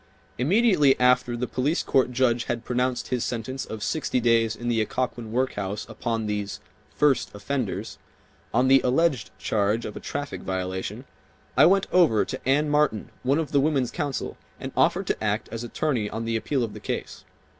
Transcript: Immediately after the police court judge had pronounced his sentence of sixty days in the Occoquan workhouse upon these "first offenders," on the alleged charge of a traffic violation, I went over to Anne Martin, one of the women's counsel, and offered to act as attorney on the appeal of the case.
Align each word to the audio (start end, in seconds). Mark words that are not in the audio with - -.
Immediately 0.39 0.99
after 0.99 1.37
the 1.37 1.45
police 1.45 1.83
court 1.83 2.11
judge 2.11 2.45
had 2.45 2.65
pronounced 2.65 3.09
his 3.09 3.23
sentence 3.23 3.65
of 3.65 3.83
sixty 3.83 4.19
days 4.19 4.55
in 4.55 4.67
the 4.67 4.81
Occoquan 4.81 5.31
workhouse 5.31 5.87
upon 5.87 6.25
these 6.25 6.59
"first 6.95 7.29
offenders," 7.35 7.99
on 8.51 8.67
the 8.67 8.81
alleged 8.83 9.29
charge 9.37 9.85
of 9.85 9.95
a 9.95 9.99
traffic 9.99 10.41
violation, 10.41 11.05
I 11.55 11.67
went 11.67 11.85
over 11.91 12.25
to 12.25 12.49
Anne 12.49 12.69
Martin, 12.69 13.09
one 13.21 13.37
of 13.37 13.51
the 13.51 13.61
women's 13.61 13.91
counsel, 13.91 14.37
and 14.59 14.71
offered 14.75 15.05
to 15.05 15.23
act 15.23 15.49
as 15.51 15.63
attorney 15.63 16.09
on 16.09 16.25
the 16.25 16.35
appeal 16.35 16.63
of 16.63 16.73
the 16.73 16.79
case. 16.79 17.23